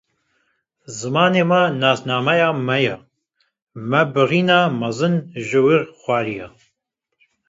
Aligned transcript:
Zimanê 0.99 1.43
me 1.49 1.61
nasnameya 1.79 2.49
me 2.67 2.77
ye, 2.85 2.95
me 3.89 4.01
birîna 4.13 4.59
mezin 4.79 5.15
ji 5.47 5.59
wir 5.65 5.81
xwariye. 6.01 6.47